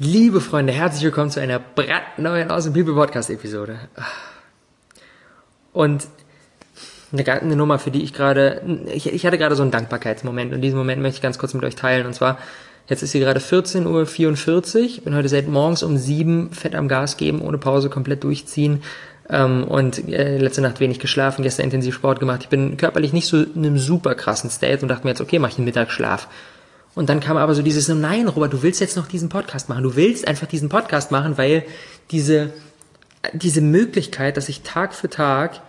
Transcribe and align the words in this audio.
Liebe 0.00 0.40
Freunde, 0.40 0.72
herzlich 0.72 1.04
willkommen 1.04 1.30
zu 1.30 1.38
einer 1.38 1.60
brandneuen 1.60 2.50
Aus 2.50 2.64
dem 2.64 2.72
People 2.72 2.94
Podcast 2.94 3.30
Episode. 3.30 3.78
Und 5.72 6.08
eine, 7.12 7.54
Nummer, 7.54 7.78
für 7.78 7.92
die 7.92 8.02
ich 8.02 8.12
gerade, 8.12 8.60
ich, 8.92 9.06
ich 9.06 9.24
hatte 9.24 9.38
gerade 9.38 9.54
so 9.54 9.62
einen 9.62 9.70
Dankbarkeitsmoment 9.70 10.52
und 10.52 10.62
diesen 10.62 10.76
Moment 10.76 11.00
möchte 11.00 11.18
ich 11.18 11.22
ganz 11.22 11.38
kurz 11.38 11.54
mit 11.54 11.62
euch 11.62 11.76
teilen. 11.76 12.06
Und 12.06 12.14
zwar, 12.14 12.40
jetzt 12.88 13.04
ist 13.04 13.12
hier 13.12 13.20
gerade 13.20 13.38
14.44 13.38 14.96
Uhr, 14.98 15.04
bin 15.04 15.14
heute 15.14 15.28
seit 15.28 15.46
morgens 15.46 15.84
um 15.84 15.96
sieben 15.96 16.50
fett 16.50 16.74
am 16.74 16.88
Gas 16.88 17.16
geben, 17.16 17.40
ohne 17.40 17.58
Pause 17.58 17.88
komplett 17.88 18.24
durchziehen 18.24 18.82
ähm, 19.30 19.62
und 19.62 20.08
äh, 20.08 20.38
letzte 20.38 20.60
Nacht 20.60 20.80
wenig 20.80 20.98
geschlafen, 20.98 21.44
gestern 21.44 21.66
intensiv 21.66 21.94
Sport 21.94 22.18
gemacht. 22.18 22.40
Ich 22.42 22.48
bin 22.48 22.76
körperlich 22.76 23.12
nicht 23.12 23.28
so 23.28 23.44
in 23.44 23.64
einem 23.64 23.78
super 23.78 24.16
krassen 24.16 24.50
State 24.50 24.82
und 24.82 24.88
dachte 24.88 25.04
mir 25.04 25.10
jetzt, 25.10 25.20
okay, 25.20 25.38
mach 25.38 25.50
ich 25.50 25.58
einen 25.58 25.66
Mittagsschlaf. 25.66 26.26
Und 26.94 27.08
dann 27.08 27.20
kam 27.20 27.36
aber 27.36 27.54
so 27.54 27.62
dieses, 27.62 27.88
nein, 27.88 28.28
Robert, 28.28 28.52
du 28.52 28.62
willst 28.62 28.80
jetzt 28.80 28.96
noch 28.96 29.08
diesen 29.08 29.28
Podcast 29.28 29.68
machen. 29.68 29.82
Du 29.82 29.96
willst 29.96 30.28
einfach 30.28 30.46
diesen 30.46 30.68
Podcast 30.68 31.10
machen, 31.10 31.36
weil 31.36 31.64
diese, 32.10 32.52
diese 33.32 33.60
Möglichkeit, 33.60 34.36
dass 34.36 34.48
ich 34.48 34.62
Tag 34.62 34.94
für 34.94 35.08
Tag 35.08 35.60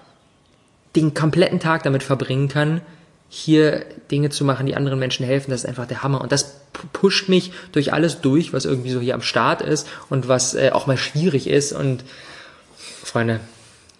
den 0.95 1.13
kompletten 1.13 1.59
Tag 1.59 1.83
damit 1.83 2.03
verbringen 2.03 2.47
kann, 2.47 2.81
hier 3.27 3.85
Dinge 4.11 4.29
zu 4.29 4.45
machen, 4.45 4.65
die 4.65 4.75
anderen 4.75 4.99
Menschen 4.99 5.25
helfen, 5.25 5.51
das 5.51 5.61
ist 5.61 5.65
einfach 5.65 5.87
der 5.87 6.03
Hammer. 6.03 6.21
Und 6.21 6.31
das 6.31 6.61
pusht 6.93 7.27
mich 7.27 7.51
durch 7.71 7.91
alles 7.91 8.21
durch, 8.21 8.53
was 8.53 8.65
irgendwie 8.65 8.91
so 8.91 8.99
hier 8.99 9.15
am 9.15 9.21
Start 9.21 9.61
ist 9.61 9.87
und 10.09 10.27
was 10.27 10.53
äh, 10.53 10.69
auch 10.71 10.87
mal 10.87 10.97
schwierig 10.97 11.47
ist. 11.47 11.73
Und 11.73 12.03
Freunde, 13.03 13.39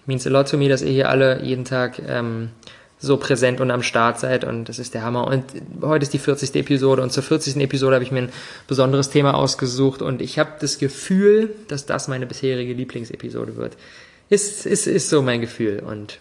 means 0.06 0.28
a 0.28 0.30
lot 0.30 0.50
to 0.50 0.58
me, 0.58 0.70
dass 0.70 0.84
ihr 0.84 0.92
hier 0.92 1.10
alle 1.10 1.44
jeden 1.44 1.66
Tag 1.66 2.02
ähm, 2.08 2.50
so 3.06 3.18
präsent 3.18 3.62
und 3.62 3.72
am 3.72 3.84
Start 3.84 4.20
seid 4.20 4.44
und 4.44 4.68
das 4.68 4.80
ist 4.80 4.94
der 4.94 5.04
Hammer. 5.04 5.28
Und 5.28 5.44
heute 5.82 6.04
ist 6.04 6.14
die 6.14 6.20
40. 6.20 6.56
Episode 6.56 7.02
und 7.02 7.12
zur 7.12 7.24
40. 7.24 7.58
Episode 7.58 7.96
habe 7.96 8.04
ich 8.04 8.12
mir 8.12 8.24
ein 8.24 8.32
besonderes 8.68 9.10
Thema 9.10 9.36
ausgesucht 9.36 10.02
und 10.02 10.22
ich 10.22 10.40
habe 10.40 10.52
das 10.60 10.78
Gefühl, 10.78 11.56
dass 11.68 11.86
das 11.86 12.08
meine 12.08 12.26
bisherige 12.26 12.74
Lieblingsepisode 12.74 13.56
wird. 13.56 13.78
Ist, 14.30 14.66
ist, 14.66 14.88
ist 14.88 15.10
so 15.10 15.22
mein 15.22 15.42
Gefühl 15.42 15.84
und 15.86 16.20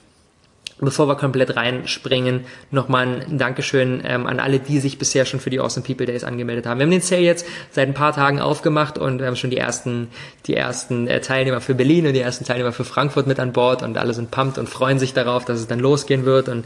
Bevor 0.80 1.06
wir 1.06 1.14
komplett 1.14 1.54
reinspringen, 1.54 2.46
nochmal 2.72 3.06
ein 3.06 3.38
Dankeschön 3.38 4.02
ähm, 4.04 4.26
an 4.26 4.40
alle, 4.40 4.58
die 4.58 4.80
sich 4.80 4.98
bisher 4.98 5.24
schon 5.24 5.38
für 5.38 5.48
die 5.48 5.60
Awesome 5.60 5.86
People 5.86 6.04
Days 6.04 6.24
angemeldet 6.24 6.66
haben. 6.66 6.80
Wir 6.80 6.86
haben 6.86 6.90
den 6.90 7.00
Sale 7.00 7.22
jetzt 7.22 7.46
seit 7.70 7.86
ein 7.86 7.94
paar 7.94 8.12
Tagen 8.12 8.40
aufgemacht 8.40 8.98
und 8.98 9.20
wir 9.20 9.26
haben 9.28 9.36
schon 9.36 9.50
die 9.50 9.56
ersten, 9.56 10.08
die 10.46 10.56
ersten 10.56 11.06
äh, 11.06 11.20
Teilnehmer 11.20 11.60
für 11.60 11.76
Berlin 11.76 12.08
und 12.08 12.12
die 12.14 12.20
ersten 12.20 12.44
Teilnehmer 12.44 12.72
für 12.72 12.84
Frankfurt 12.84 13.28
mit 13.28 13.38
an 13.38 13.52
Bord 13.52 13.84
und 13.84 13.96
alle 13.96 14.14
sind 14.14 14.32
pumped 14.32 14.58
und 14.58 14.68
freuen 14.68 14.98
sich 14.98 15.14
darauf, 15.14 15.44
dass 15.44 15.60
es 15.60 15.68
dann 15.68 15.78
losgehen 15.78 16.24
wird 16.24 16.48
und 16.48 16.64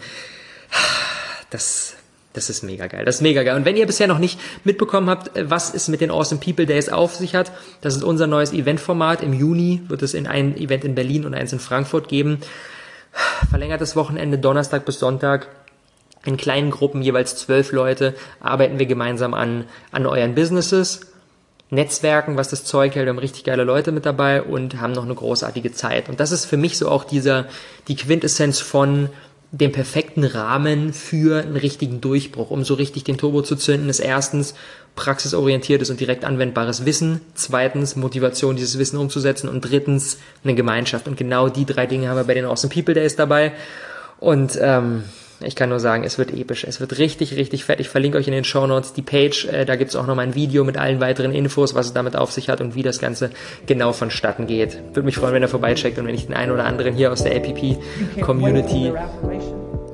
das, 1.50 1.94
das 2.32 2.48
ist 2.48 2.62
mega 2.62 2.86
geil. 2.86 3.04
Das 3.04 3.16
ist 3.16 3.22
mega 3.22 3.42
geil. 3.42 3.56
Und 3.56 3.66
wenn 3.66 3.76
ihr 3.76 3.86
bisher 3.86 4.06
noch 4.06 4.18
nicht 4.18 4.40
mitbekommen 4.64 5.10
habt, 5.10 5.36
äh, 5.36 5.50
was 5.50 5.74
es 5.74 5.86
mit 5.88 6.00
den 6.00 6.10
Awesome 6.10 6.40
People 6.40 6.64
Days 6.64 6.88
auf 6.88 7.14
sich 7.14 7.34
hat, 7.34 7.52
das 7.82 7.94
ist 7.94 8.04
unser 8.04 8.26
neues 8.26 8.54
Eventformat. 8.54 9.22
Im 9.22 9.34
Juni 9.34 9.82
wird 9.88 10.00
es 10.00 10.14
in 10.14 10.26
ein 10.26 10.56
Event 10.56 10.84
in 10.84 10.94
Berlin 10.94 11.26
und 11.26 11.34
eins 11.34 11.52
in 11.52 11.58
Frankfurt 11.58 12.08
geben 12.08 12.40
verlängertes 13.50 13.96
Wochenende, 13.96 14.38
Donnerstag 14.38 14.84
bis 14.84 14.98
Sonntag. 14.98 15.48
In 16.24 16.36
kleinen 16.36 16.70
Gruppen, 16.70 17.02
jeweils 17.02 17.36
zwölf 17.36 17.72
Leute, 17.72 18.14
arbeiten 18.40 18.78
wir 18.78 18.86
gemeinsam 18.86 19.34
an, 19.34 19.64
an 19.92 20.04
euren 20.06 20.34
Businesses, 20.34 21.00
Netzwerken, 21.70 22.36
was 22.36 22.48
das 22.48 22.64
Zeug 22.64 22.94
hält. 22.94 23.06
Wir 23.06 23.10
haben 23.10 23.18
richtig 23.18 23.44
geile 23.44 23.64
Leute 23.64 23.92
mit 23.92 24.06
dabei 24.06 24.42
und 24.42 24.80
haben 24.80 24.92
noch 24.92 25.04
eine 25.04 25.14
großartige 25.14 25.72
Zeit. 25.72 26.08
Und 26.08 26.18
das 26.18 26.32
ist 26.32 26.46
für 26.46 26.56
mich 26.56 26.78
so 26.78 26.88
auch 26.88 27.04
dieser, 27.04 27.46
die 27.88 27.96
Quintessenz 27.96 28.60
von, 28.60 29.10
den 29.50 29.72
perfekten 29.72 30.24
Rahmen 30.24 30.92
für 30.92 31.42
einen 31.42 31.56
richtigen 31.56 32.00
Durchbruch. 32.00 32.50
Um 32.50 32.64
so 32.64 32.74
richtig 32.74 33.04
den 33.04 33.16
Turbo 33.16 33.42
zu 33.42 33.56
zünden, 33.56 33.88
ist 33.88 34.00
erstens 34.00 34.54
praxisorientiertes 34.94 35.90
und 35.90 36.00
direkt 36.00 36.24
anwendbares 36.24 36.84
Wissen, 36.84 37.20
zweitens 37.34 37.96
Motivation, 37.96 38.56
dieses 38.56 38.78
Wissen 38.78 38.98
umzusetzen 38.98 39.48
und 39.48 39.62
drittens 39.62 40.18
eine 40.44 40.54
Gemeinschaft. 40.54 41.08
Und 41.08 41.16
genau 41.16 41.48
die 41.48 41.64
drei 41.64 41.86
Dinge 41.86 42.08
haben 42.08 42.16
wir 42.16 42.24
bei 42.24 42.34
den 42.34 42.44
Awesome 42.44 42.72
People 42.72 42.94
Days 42.94 43.16
dabei. 43.16 43.52
Und 44.18 44.58
ähm, 44.60 45.04
ich 45.40 45.54
kann 45.54 45.68
nur 45.68 45.78
sagen, 45.78 46.04
es 46.04 46.18
wird 46.18 46.32
episch. 46.32 46.64
Es 46.64 46.80
wird 46.80 46.98
richtig, 46.98 47.36
richtig 47.36 47.64
fett. 47.64 47.80
Ich 47.80 47.88
verlinke 47.88 48.18
euch 48.18 48.26
in 48.26 48.32
den 48.32 48.44
Show 48.44 48.66
Notes 48.66 48.92
die 48.92 49.02
Page. 49.02 49.46
Äh, 49.46 49.64
da 49.64 49.76
gibt's 49.76 49.94
auch 49.94 50.06
noch 50.06 50.16
mal 50.16 50.22
ein 50.22 50.34
Video 50.34 50.64
mit 50.64 50.76
allen 50.76 51.00
weiteren 51.00 51.32
Infos, 51.32 51.74
was 51.74 51.86
es 51.86 51.92
damit 51.92 52.16
auf 52.16 52.32
sich 52.32 52.48
hat 52.48 52.60
und 52.60 52.74
wie 52.74 52.82
das 52.82 52.98
Ganze 52.98 53.30
genau 53.66 53.92
vonstatten 53.92 54.46
geht. 54.46 54.78
Würde 54.94 55.02
mich 55.02 55.16
freuen, 55.16 55.34
wenn 55.34 55.42
ihr 55.42 55.48
vorbeicheckt 55.48 55.98
und 55.98 56.06
wenn 56.06 56.14
ich 56.14 56.26
den 56.26 56.34
einen 56.34 56.52
oder 56.52 56.64
anderen 56.64 56.94
hier 56.94 57.12
aus 57.12 57.22
der 57.22 57.36
APP-Community 57.36 58.92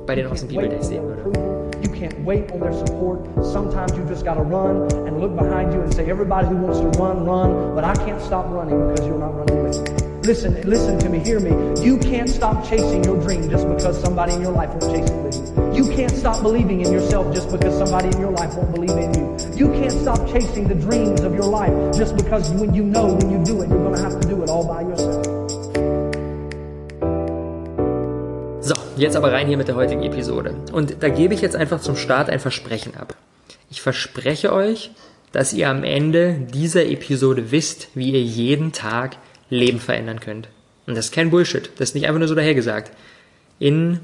bei 0.07 0.15
den 0.15 0.27
Awesome 0.27 0.51
People 0.51 0.69
Days 0.69 0.87
sehen 0.87 1.03
würde. 1.03 1.54
You 1.85 1.91
can't 1.91 2.19
wait 2.21 2.51
on 2.51 2.61
their 2.61 2.73
support. 2.73 3.23
Sometimes 3.45 3.95
you 3.95 4.03
just 4.05 4.25
got 4.25 4.33
to 4.33 4.41
run 4.41 4.91
and 5.05 5.21
look 5.21 5.35
behind 5.35 5.71
you 5.71 5.81
and 5.81 5.93
say, 5.93 6.09
everybody 6.09 6.47
who 6.47 6.55
wants 6.55 6.79
to 6.79 6.87
run, 6.99 7.23
run, 7.25 7.75
but 7.75 7.83
I 7.83 7.93
can't 7.93 8.19
stop 8.23 8.49
running 8.49 8.87
because 8.87 9.05
you're 9.05 9.19
not 9.19 9.35
running 9.35 9.63
with 9.63 9.77
me. 9.77 10.21
Listen, 10.23 10.59
listen 10.67 10.97
to 10.97 11.09
me, 11.09 11.19
hear 11.19 11.39
me. 11.39 11.51
You 11.85 11.99
can't 11.99 12.27
stop 12.27 12.67
chasing 12.67 13.03
your 13.03 13.21
dream 13.21 13.51
just 13.51 13.67
because 13.67 14.01
somebody 14.01 14.33
in 14.33 14.41
your 14.41 14.51
life 14.51 14.69
won't 14.69 14.95
chase 14.95 15.07
it 15.07 15.23
with 15.23 15.35
you. 15.37 15.85
You 15.85 15.95
can't 15.95 16.11
stop 16.11 16.41
believing 16.41 16.81
in 16.81 16.91
yourself 16.91 17.31
just 17.35 17.51
because 17.51 17.77
somebody 17.77 18.07
in 18.07 18.19
your 18.19 18.31
life 18.31 18.55
won't 18.55 18.73
believe 18.73 18.89
in 18.89 19.13
you. 19.13 19.37
You 19.55 19.71
can't 19.73 19.91
stop 19.91 20.27
chasing 20.27 20.67
the 20.67 20.73
dreams 20.73 21.21
of 21.21 21.35
your 21.35 21.43
life 21.43 21.95
just 21.95 22.17
because 22.17 22.49
when 22.49 22.73
you 22.73 22.81
know 22.81 23.13
when 23.13 23.29
you 23.29 23.45
do 23.45 23.61
it, 23.61 23.69
you're 23.69 23.83
going 23.83 23.95
to 23.95 24.01
have 24.01 24.19
to 24.19 24.27
do 24.27 24.41
it 24.41 24.49
all 24.49 24.67
by 24.67 24.81
yourself. 24.81 25.34
Jetzt 28.97 29.15
aber 29.15 29.31
rein 29.31 29.47
hier 29.47 29.57
mit 29.57 29.67
der 29.67 29.75
heutigen 29.75 30.03
Episode. 30.03 30.55
Und 30.71 30.97
da 31.01 31.09
gebe 31.09 31.33
ich 31.33 31.41
jetzt 31.41 31.55
einfach 31.55 31.81
zum 31.81 31.95
Start 31.95 32.29
ein 32.29 32.39
Versprechen 32.39 32.95
ab. 32.95 33.15
Ich 33.69 33.81
verspreche 33.81 34.53
euch, 34.53 34.91
dass 35.31 35.53
ihr 35.53 35.69
am 35.69 35.83
Ende 35.83 36.47
dieser 36.53 36.85
Episode 36.85 37.51
wisst, 37.51 37.89
wie 37.93 38.11
ihr 38.11 38.21
jeden 38.21 38.71
Tag 38.71 39.17
Leben 39.49 39.79
verändern 39.79 40.19
könnt. 40.19 40.49
Und 40.87 40.95
das 40.95 41.05
ist 41.05 41.13
kein 41.13 41.29
Bullshit. 41.29 41.69
Das 41.77 41.89
ist 41.89 41.95
nicht 41.95 42.07
einfach 42.07 42.19
nur 42.19 42.27
so 42.27 42.35
dahergesagt. 42.35 42.91
In 43.59 43.99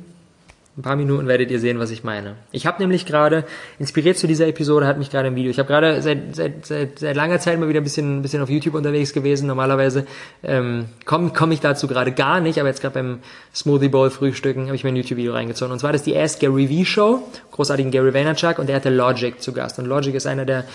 ein 0.82 0.84
paar 0.84 0.96
Minuten 0.96 1.28
werdet 1.28 1.52
ihr 1.52 1.60
sehen, 1.60 1.78
was 1.78 1.92
ich 1.92 2.04
meine. 2.04 2.38
Ich 2.52 2.66
habe 2.66 2.82
nämlich 2.82 3.06
gerade, 3.06 3.46
inspiriert 3.78 4.18
zu 4.18 4.26
dieser 4.26 4.48
Episode, 4.48 4.88
hat 4.88 4.98
mich 4.98 5.12
gerade 5.12 5.28
ein 5.28 5.36
Video. 5.36 5.52
Ich 5.52 5.60
habe 5.60 5.68
gerade 5.68 6.02
seit, 6.02 6.36
seit, 6.36 6.66
seit, 6.66 6.98
seit 6.98 7.16
langer 7.16 7.40
Zeit 7.40 7.60
mal 7.60 7.70
wieder 7.70 7.82
ein 7.82 7.84
bisschen, 7.84 8.18
ein 8.18 8.22
bisschen 8.24 8.42
auf 8.42 8.50
YouTube 8.50 8.74
unterwegs 8.74 9.14
gewesen. 9.14 9.46
Normalerweise 9.46 10.08
ähm, 10.42 10.86
komme 11.06 11.32
komm 11.36 11.52
ich 11.52 11.60
dazu 11.60 11.88
gerade 11.88 12.12
gar 12.12 12.40
nicht, 12.40 12.58
aber 12.58 12.68
jetzt 12.68 12.82
gerade 12.82 12.96
beim 12.96 13.20
Smoothie 13.54 13.90
Bowl 13.90 14.10
Frühstücken 14.10 14.66
habe 14.66 14.76
ich 14.76 14.84
mir 14.84 14.90
ein 14.90 14.96
YouTube-Video 14.96 15.34
reingezogen. 15.34 15.72
Und 15.72 15.78
zwar 15.78 15.92
das 15.92 16.02
ist 16.02 16.08
die 16.08 16.18
Ask 16.18 16.40
Gary 16.40 16.68
V 16.68 16.84
Show, 16.84 17.24
großartigen 17.52 17.92
Gary 17.92 18.12
Vaynerchuk, 18.12 18.58
und 18.58 18.68
der 18.68 18.76
hatte 18.76 18.90
Logic 18.90 19.40
zu 19.40 19.54
Gast. 19.54 19.78
Und 19.78 19.86
Logic 19.86 20.16
ist 20.16 20.26
einer 20.26 20.46
der 20.46 20.66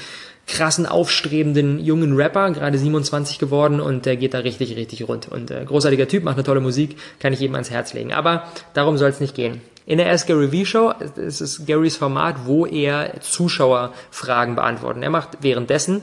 krassen, 0.47 0.87
aufstrebenden 0.87 1.85
jungen 1.85 2.15
Rapper, 2.15 2.53
gerade 2.53 2.79
27 2.79 3.41
geworden 3.41 3.81
und 3.81 4.07
der 4.07 4.17
geht 4.17 4.35
da 4.35 4.39
richtig, 4.39 4.77
richtig 4.77 5.09
rund. 5.09 5.27
Und 5.27 5.51
äh, 5.51 5.65
großartiger 5.65 6.07
Typ, 6.07 6.23
macht 6.23 6.37
eine 6.37 6.45
tolle 6.45 6.61
Musik, 6.61 6.97
kann 7.19 7.33
ich 7.33 7.41
jedem 7.41 7.57
ans 7.57 7.71
Herz 7.71 7.93
legen. 7.93 8.13
Aber 8.13 8.45
darum 8.73 8.97
soll 8.99 9.09
es 9.09 9.19
nicht 9.19 9.35
gehen. 9.35 9.61
In 9.87 9.99
der 9.99 10.11
Ask 10.11 10.27
Gary 10.27 10.49
V 10.49 10.65
Show, 10.65 10.93
es 11.17 11.41
ist 11.41 11.65
Garys 11.65 11.97
Format, 11.97 12.45
wo 12.45 12.67
er 12.67 13.21
Zuschauerfragen 13.21 14.57
beantwortet. 14.57 15.03
Er 15.05 15.11
macht 15.11 15.39
währenddessen 15.41 16.03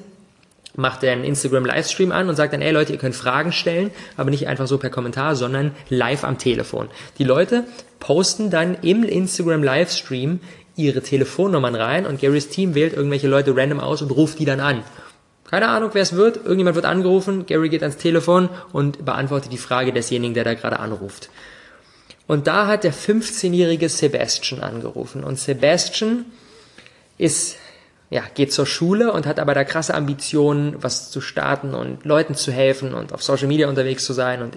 macht 0.76 1.04
er 1.04 1.12
einen 1.12 1.24
Instagram 1.24 1.66
Livestream 1.66 2.12
an 2.12 2.30
und 2.30 2.36
sagt 2.36 2.54
dann, 2.54 2.64
ey 2.64 2.72
Leute, 2.72 2.94
ihr 2.94 2.98
könnt 2.98 3.16
Fragen 3.16 3.52
stellen, 3.52 3.92
aber 4.18 4.32
nicht 4.32 4.48
einfach 4.48 4.66
so 4.66 4.80
per 4.80 4.90
Kommentar, 4.90 5.36
sondern 5.36 5.72
live 5.90 6.24
am 6.24 6.40
Telefon. 6.40 6.88
Die 7.20 7.24
Leute 7.24 7.66
posten 8.00 8.50
dann 8.50 8.76
im 8.82 9.04
Instagram 9.04 9.62
Livestream 9.62 10.40
ihre 10.76 11.02
Telefonnummern 11.02 11.76
rein 11.76 12.08
und 12.08 12.20
Garys 12.20 12.50
Team 12.50 12.74
wählt 12.74 12.94
irgendwelche 12.94 13.28
Leute 13.28 13.56
random 13.56 13.80
aus 13.80 14.02
und 14.02 14.10
ruft 14.10 14.40
die 14.40 14.46
dann 14.46 14.60
an. 14.60 14.84
Keine 15.48 15.68
Ahnung, 15.68 15.92
wer 15.94 16.02
es 16.02 16.16
wird. 16.16 16.38
Irgendjemand 16.38 16.76
wird 16.76 16.86
angerufen, 16.86 17.46
Gary 17.46 17.70
geht 17.70 17.84
ans 17.84 17.98
Telefon 17.98 18.50
und 18.72 19.06
beantwortet 19.06 19.52
die 19.52 19.58
Frage 19.58 19.94
desjenigen, 19.94 20.34
der 20.34 20.44
da 20.44 20.56
gerade 20.56 20.80
anruft. 20.80 21.30
Und 22.28 22.48
da 22.48 22.68
hat 22.68 22.84
der 22.84 22.94
15-jährige 22.94 23.90
Sebastian 23.90 24.62
angerufen. 24.62 25.24
Und 25.24 25.40
Sebastian 25.40 26.26
ist 27.18 27.58
ja, 28.14 28.22
geht 28.36 28.54
zur 28.54 28.68
Schule 28.68 29.12
und 29.12 29.26
hat 29.26 29.40
aber 29.40 29.56
da 29.56 29.64
krasse 29.64 29.96
Ambitionen, 29.96 30.76
was 30.80 31.10
zu 31.10 31.20
starten 31.20 31.74
und 31.74 32.06
Leuten 32.06 32.36
zu 32.36 32.52
helfen 32.52 32.94
und 32.94 33.12
auf 33.12 33.24
Social 33.24 33.48
Media 33.48 33.68
unterwegs 33.68 34.06
zu 34.06 34.14
sein 34.14 34.44
und 34.44 34.56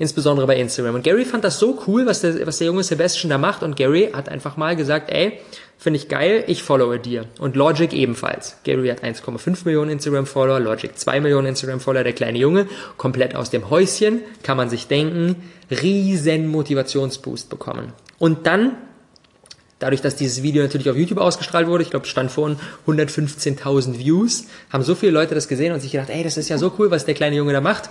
insbesondere 0.00 0.48
bei 0.48 0.56
Instagram. 0.56 0.96
Und 0.96 1.04
Gary 1.04 1.24
fand 1.24 1.44
das 1.44 1.60
so 1.60 1.80
cool, 1.86 2.04
was 2.06 2.22
der, 2.22 2.44
was 2.48 2.58
der 2.58 2.66
junge 2.66 2.82
Sebastian 2.82 3.30
da 3.30 3.38
macht 3.38 3.62
und 3.62 3.76
Gary 3.76 4.10
hat 4.12 4.28
einfach 4.28 4.56
mal 4.56 4.74
gesagt, 4.74 5.12
ey, 5.12 5.38
finde 5.78 6.00
ich 6.00 6.08
geil, 6.08 6.42
ich 6.48 6.64
followe 6.64 6.98
dir. 6.98 7.26
Und 7.38 7.54
Logic 7.54 7.92
ebenfalls. 7.92 8.56
Gary 8.64 8.88
hat 8.88 9.04
1,5 9.04 9.58
Millionen 9.64 9.92
Instagram-Follower, 9.92 10.58
Logic 10.58 10.90
2 10.92 11.20
Millionen 11.20 11.46
Instagram-Follower, 11.46 12.02
der 12.02 12.12
kleine 12.12 12.38
Junge, 12.38 12.66
komplett 12.96 13.36
aus 13.36 13.50
dem 13.50 13.70
Häuschen, 13.70 14.22
kann 14.42 14.56
man 14.56 14.68
sich 14.68 14.88
denken, 14.88 15.36
riesen 15.70 16.48
Motivationsboost 16.48 17.50
bekommen. 17.50 17.92
Und 18.18 18.48
dann 18.48 18.72
Dadurch, 19.78 20.00
dass 20.00 20.16
dieses 20.16 20.42
Video 20.42 20.62
natürlich 20.62 20.88
auf 20.88 20.96
YouTube 20.96 21.18
ausgestrahlt 21.18 21.66
wurde, 21.66 21.82
ich 21.82 21.90
glaube, 21.90 22.06
stand 22.06 22.30
vorhin 22.30 22.58
115.000 22.86 23.98
Views, 23.98 24.46
haben 24.72 24.82
so 24.82 24.94
viele 24.94 25.12
Leute 25.12 25.34
das 25.34 25.48
gesehen 25.48 25.74
und 25.74 25.80
sich 25.80 25.92
gedacht, 25.92 26.08
ey, 26.08 26.24
das 26.24 26.38
ist 26.38 26.48
ja 26.48 26.56
so 26.56 26.72
cool, 26.78 26.90
was 26.90 27.04
der 27.04 27.14
kleine 27.14 27.36
Junge 27.36 27.52
da 27.52 27.60
macht. 27.60 27.90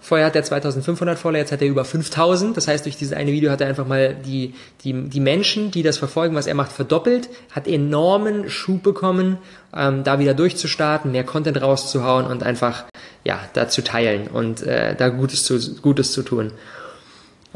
Vorher 0.00 0.26
hat 0.26 0.36
er 0.36 0.44
2500 0.44 1.18
Follower, 1.18 1.38
jetzt 1.38 1.52
hat 1.52 1.62
er 1.62 1.68
über 1.68 1.84
5000. 1.84 2.56
Das 2.56 2.68
heißt, 2.68 2.84
durch 2.84 2.96
dieses 2.96 3.12
eine 3.12 3.32
Video 3.32 3.50
hat 3.50 3.60
er 3.60 3.66
einfach 3.66 3.86
mal 3.86 4.14
die, 4.14 4.54
die, 4.84 4.92
die 4.92 5.20
Menschen, 5.20 5.70
die 5.70 5.82
das 5.82 5.98
verfolgen, 5.98 6.36
was 6.36 6.46
er 6.46 6.54
macht, 6.54 6.72
verdoppelt, 6.72 7.28
hat 7.50 7.66
enormen 7.66 8.48
Schub 8.48 8.82
bekommen, 8.82 9.38
ähm, 9.74 10.04
da 10.04 10.18
wieder 10.18 10.34
durchzustarten, 10.34 11.10
mehr 11.10 11.24
Content 11.24 11.60
rauszuhauen 11.60 12.26
und 12.26 12.42
einfach 12.42 12.84
ja, 13.24 13.40
da 13.52 13.68
zu 13.68 13.82
teilen 13.82 14.28
und 14.28 14.62
äh, 14.62 14.94
da 14.94 15.08
Gutes 15.08 15.44
zu, 15.44 15.58
Gutes 15.82 16.12
zu 16.12 16.22
tun. 16.22 16.52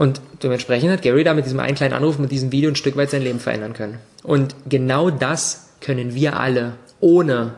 Und 0.01 0.23
dementsprechend 0.43 0.91
hat 0.91 1.03
Gary 1.03 1.25
da 1.25 1.35
mit 1.35 1.45
diesem 1.45 1.61
einen 1.61 1.75
kleinen 1.75 1.93
Anruf, 1.93 2.19
mit 2.19 2.31
diesem 2.31 2.53
Video 2.53 2.71
ein 2.71 2.75
Stück 2.75 2.97
weit 2.97 3.11
sein 3.11 3.21
Leben 3.21 3.39
verändern 3.39 3.75
können. 3.75 3.99
Und 4.23 4.55
genau 4.67 5.11
das 5.11 5.75
können 5.83 6.15
wir 6.15 6.41
alle 6.41 6.73
ohne 7.01 7.53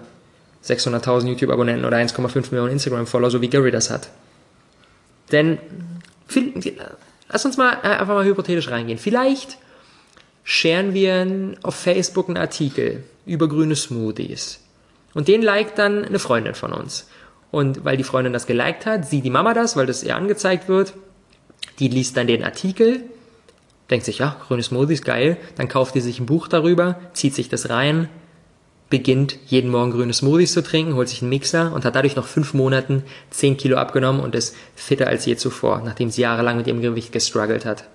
600.000 0.65 1.29
YouTube-Abonnenten 1.29 1.85
oder 1.85 1.99
1,5 1.99 2.51
Millionen 2.51 2.73
Instagram-Follower, 2.73 3.31
so 3.31 3.43
wie 3.43 3.49
Gary 3.49 3.71
das 3.71 3.91
hat. 3.91 4.09
Denn, 5.31 5.59
lass 7.29 7.45
uns 7.45 7.59
mal 7.59 7.75
äh, 7.85 7.91
einfach 7.91 8.15
mal 8.15 8.25
hypothetisch 8.25 8.73
reingehen. 8.73 8.99
Vielleicht 8.99 9.59
scheren 10.43 10.95
wir 10.95 11.55
auf 11.63 11.77
Facebook 11.77 12.27
einen 12.27 12.39
Artikel 12.39 13.05
über 13.25 13.49
grüne 13.49 13.77
Smoothies. 13.77 14.59
Und 15.15 15.29
den 15.29 15.43
liked 15.43 15.79
dann 15.79 16.05
eine 16.05 16.19
Freundin 16.19 16.57
von 16.57 16.73
uns. 16.73 17.07
Und 17.53 17.85
weil 17.85 17.97
die 17.97 18.03
Freundin 18.03 18.33
das 18.33 18.49
geliked 18.49 18.85
hat, 18.85 19.07
sieht 19.07 19.25
die 19.25 19.31
Mama 19.31 19.55
das, 19.55 19.77
weil 19.77 19.87
das 19.87 20.03
ihr 20.03 20.17
angezeigt 20.17 20.69
wird. 20.69 20.95
Die 21.83 21.89
liest 21.89 22.17
dann 22.17 22.29
den 22.29 22.45
Artikel, 22.45 23.03
denkt 23.91 24.07
sich, 24.07 24.19
ja, 24.19 24.37
grüne 24.47 24.63
Smoothies, 24.63 25.03
geil. 25.03 25.37
Dann 25.57 25.67
kauft 25.67 25.97
die 25.97 26.01
sich 26.01 26.21
ein 26.21 26.27
Buch 26.27 26.47
darüber, 26.47 27.01
zieht 27.13 27.35
sich 27.35 27.49
das 27.49 27.71
rein, 27.71 28.09
beginnt 28.89 29.37
jeden 29.47 29.69
Morgen 29.69 29.91
grüne 29.91 30.13
Smoothies 30.13 30.53
zu 30.53 30.63
trinken, 30.63 30.95
holt 30.95 31.09
sich 31.09 31.23
einen 31.23 31.31
Mixer 31.31 31.73
und 31.75 31.85
hat 31.85 31.97
dadurch 31.97 32.15
noch 32.15 32.29
fünf 32.29 32.55
Monaten 32.55 33.03
zehn 33.31 33.57
Kilo 33.57 33.79
abgenommen 33.79 34.23
und 34.23 34.37
ist 34.37 34.55
fitter 34.77 35.09
als 35.09 35.27
je 35.27 35.35
zuvor, 35.35 35.83
nachdem 35.85 36.09
sie 36.09 36.23
jahrelang 36.23 36.57
mit 36.57 36.69
ihrem 36.69 36.83
Gewicht 36.83 37.11
gestruggelt 37.11 37.65
hat. 37.65 37.89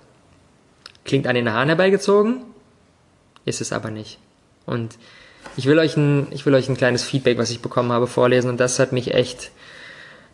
Klingt 1.06 1.26
an 1.26 1.36
den 1.36 1.50
Haaren 1.50 1.70
herbeigezogen, 1.70 2.42
ist 3.46 3.62
es 3.62 3.72
aber 3.72 3.90
nicht. 3.90 4.20
Und 4.66 4.98
ich 5.56 5.66
will 5.66 5.80
euch 5.80 5.96
ein, 5.96 6.28
ich 6.32 6.46
will 6.46 6.56
euch 6.56 6.68
ein 6.68 6.76
kleines 6.76 7.04
Feedback, 7.06 7.38
was 7.38 7.52
ich 7.52 7.62
bekommen 7.62 7.94
habe, 7.94 8.08
vorlesen 8.08 8.50
und 8.50 8.60
das 8.60 8.80
hat 8.80 8.92
mich 8.92 9.14
echt, 9.14 9.52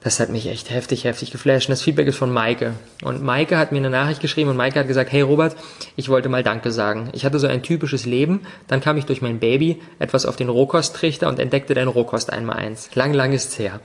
das 0.04 0.20
hat 0.20 0.30
mich 0.30 0.48
echt 0.48 0.70
heftig, 0.70 1.06
heftig 1.06 1.32
geflasht. 1.32 1.70
Und 1.70 1.72
das 1.72 1.82
Feedback 1.82 2.08
ist 2.08 2.18
von 2.18 2.32
Maike. 2.32 2.74
Und 3.04 3.24
Maike 3.24 3.58
hat 3.58 3.72
mir 3.72 3.78
eine 3.78 3.90
Nachricht 3.90 4.22
geschrieben 4.22 4.50
und 4.50 4.58
Maike 4.58 4.80
hat 4.80 4.88
gesagt, 4.88 5.12
hey 5.12 5.22
Robert, 5.22 5.56
ich 5.96 6.10
wollte 6.10 6.30
mal 6.30 6.44
Danke 6.44 6.72
sagen. 6.72 7.10
Ich 7.14 7.26
hatte 7.26 7.40
so 7.40 7.48
ein 7.48 7.64
typisches 7.64 8.06
Leben, 8.06 8.42
dann 8.68 8.82
kam 8.82 8.98
ich 8.98 9.06
durch 9.06 9.22
mein 9.22 9.40
Baby 9.40 9.82
etwas 10.00 10.26
auf 10.26 10.36
den 10.36 10.50
Rohkosttrichter 10.50 11.28
und 11.30 11.40
entdeckte 11.40 11.74
dein 11.74 11.88
Rohkost 11.88 12.32
einmal 12.34 12.58
eins. 12.58 12.90
Lang, 12.96 13.14
lang 13.14 13.32
ist's 13.32 13.58
her. 13.58 13.80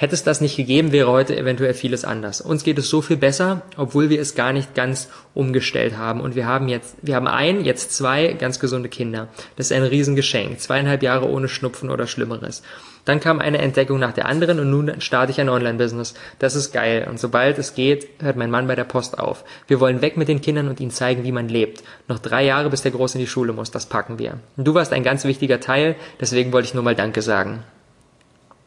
Hätte 0.00 0.14
es 0.14 0.24
das 0.24 0.40
nicht 0.40 0.56
gegeben, 0.56 0.92
wäre 0.92 1.10
heute 1.10 1.36
eventuell 1.36 1.74
vieles 1.74 2.06
anders. 2.06 2.40
Uns 2.40 2.64
geht 2.64 2.78
es 2.78 2.88
so 2.88 3.02
viel 3.02 3.18
besser, 3.18 3.60
obwohl 3.76 4.08
wir 4.08 4.18
es 4.18 4.34
gar 4.34 4.54
nicht 4.54 4.74
ganz 4.74 5.10
umgestellt 5.34 5.98
haben. 5.98 6.22
Und 6.22 6.34
wir 6.34 6.46
haben 6.46 6.70
jetzt, 6.70 6.96
wir 7.02 7.16
haben 7.16 7.28
ein, 7.28 7.66
jetzt 7.66 7.94
zwei 7.94 8.32
ganz 8.32 8.58
gesunde 8.58 8.88
Kinder. 8.88 9.28
Das 9.56 9.66
ist 9.66 9.76
ein 9.76 9.82
Riesengeschenk. 9.82 10.58
Zweieinhalb 10.58 11.02
Jahre 11.02 11.28
ohne 11.28 11.48
Schnupfen 11.48 11.90
oder 11.90 12.06
Schlimmeres. 12.06 12.62
Dann 13.04 13.20
kam 13.20 13.40
eine 13.40 13.58
Entdeckung 13.58 13.98
nach 13.98 14.14
der 14.14 14.24
anderen 14.24 14.58
und 14.58 14.70
nun 14.70 15.02
starte 15.02 15.32
ich 15.32 15.40
ein 15.42 15.50
Online-Business. 15.50 16.14
Das 16.38 16.54
ist 16.54 16.72
geil. 16.72 17.06
Und 17.06 17.20
sobald 17.20 17.58
es 17.58 17.74
geht, 17.74 18.08
hört 18.22 18.38
mein 18.38 18.50
Mann 18.50 18.68
bei 18.68 18.76
der 18.76 18.84
Post 18.84 19.18
auf. 19.18 19.44
Wir 19.66 19.80
wollen 19.80 20.00
weg 20.00 20.16
mit 20.16 20.28
den 20.28 20.40
Kindern 20.40 20.68
und 20.68 20.80
ihnen 20.80 20.92
zeigen, 20.92 21.24
wie 21.24 21.32
man 21.32 21.50
lebt. 21.50 21.82
Noch 22.08 22.20
drei 22.20 22.42
Jahre, 22.46 22.70
bis 22.70 22.80
der 22.80 22.92
Große 22.92 23.18
in 23.18 23.24
die 23.24 23.30
Schule 23.30 23.52
muss. 23.52 23.70
Das 23.70 23.84
packen 23.84 24.18
wir. 24.18 24.38
Und 24.56 24.64
du 24.66 24.72
warst 24.72 24.94
ein 24.94 25.02
ganz 25.02 25.24
wichtiger 25.24 25.60
Teil. 25.60 25.94
Deswegen 26.18 26.54
wollte 26.54 26.68
ich 26.68 26.74
nur 26.74 26.84
mal 26.84 26.94
Danke 26.94 27.20
sagen. 27.20 27.64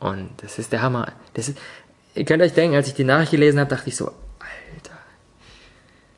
Und 0.04 0.32
das 0.42 0.60
ist 0.60 0.74
der 0.74 0.82
Hammer. 0.82 1.14
Das 1.34 1.48
ist, 1.48 1.58
ihr 2.14 2.26
könnt 2.26 2.44
euch 2.44 2.52
denken, 2.52 2.76
als 2.76 2.90
ich 2.90 2.94
die 2.94 3.06
Nachricht 3.06 3.32
gelesen 3.32 3.58
habe, 3.58 3.70
dachte 3.70 3.88
ich 3.88 3.96
so, 3.96 4.08
Alter. 4.08 4.98